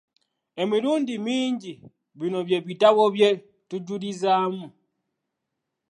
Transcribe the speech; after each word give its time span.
Emilundi 0.61 1.13
mingi 1.25 1.73
bino 2.19 2.39
bye 2.47 2.57
bitabo 2.67 3.01
bye 3.15 3.29
tujulizaamu. 3.69 4.67